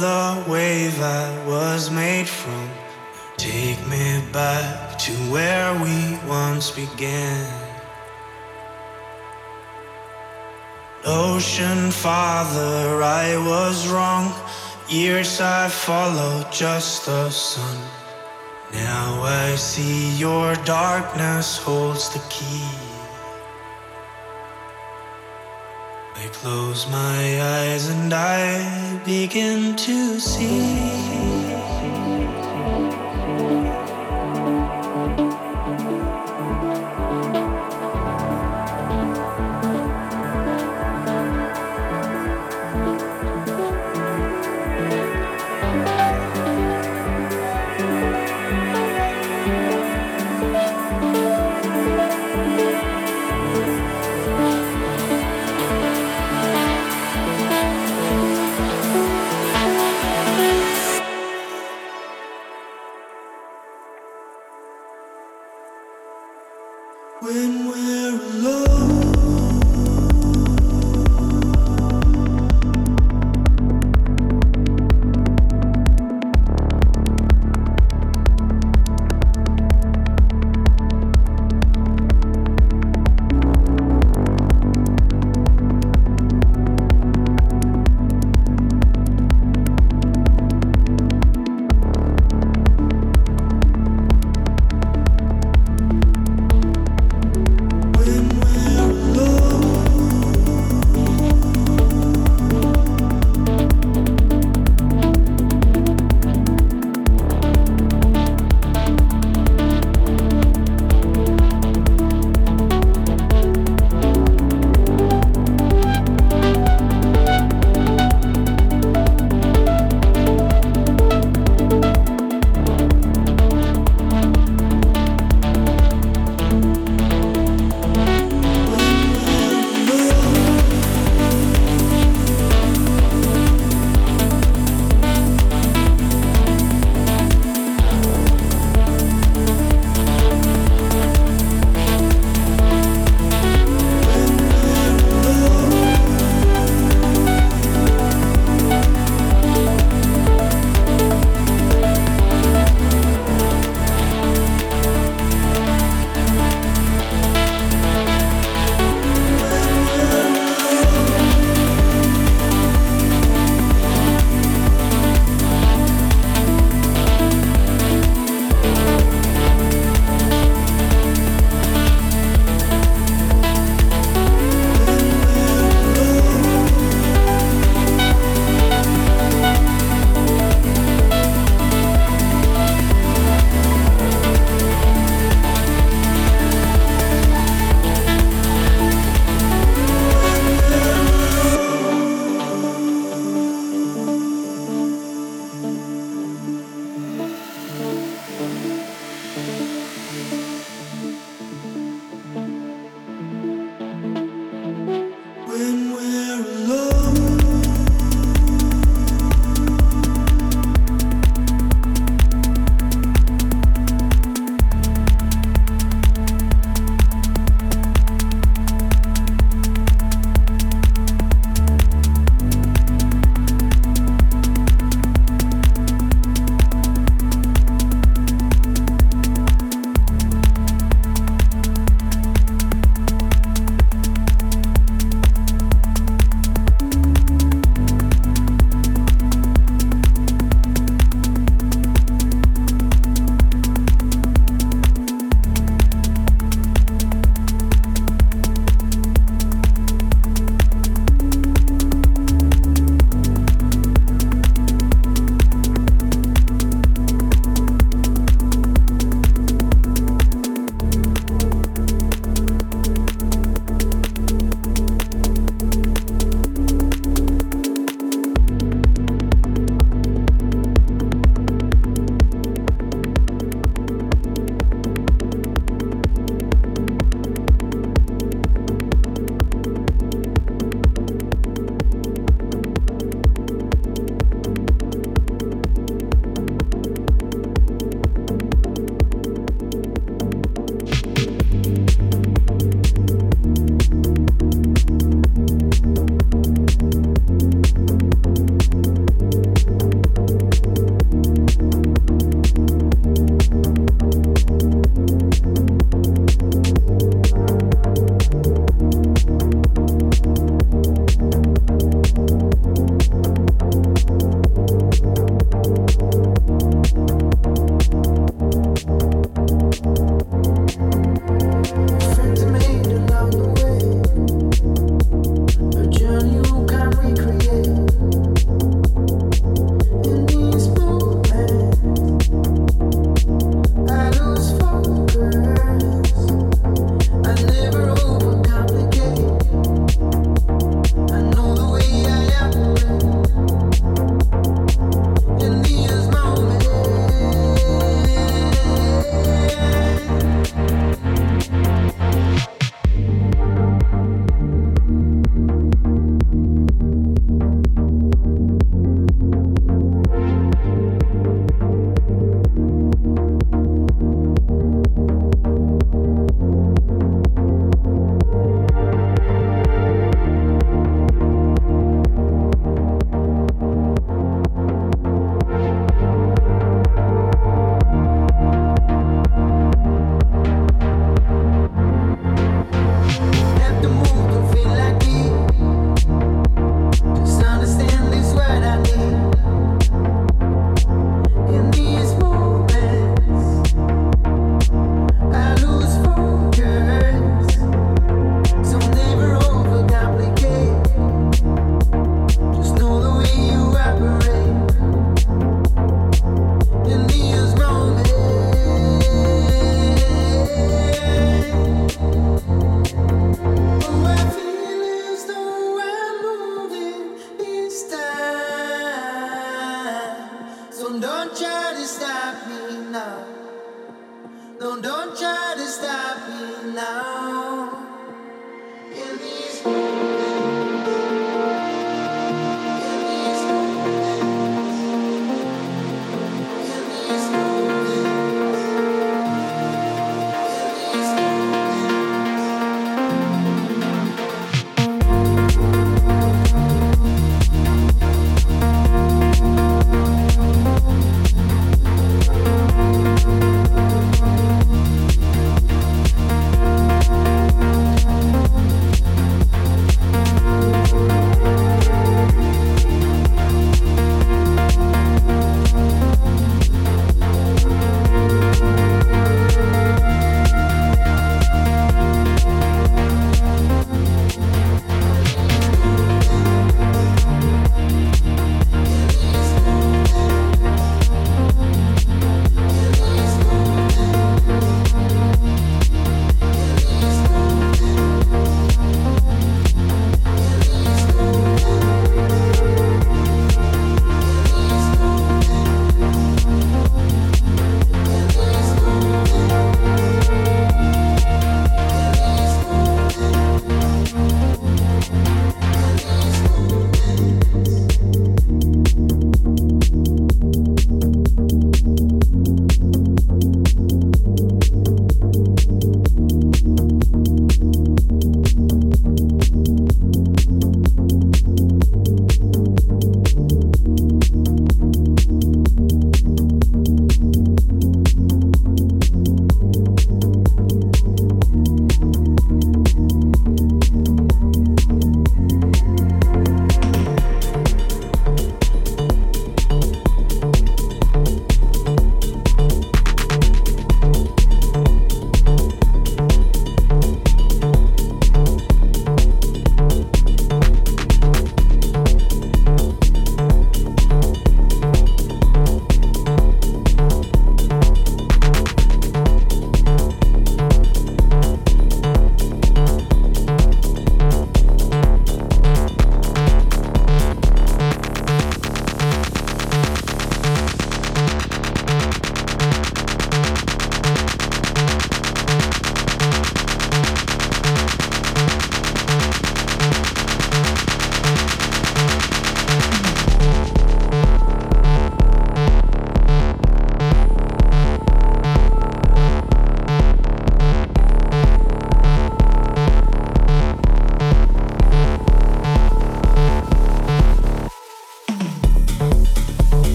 the 0.00 0.25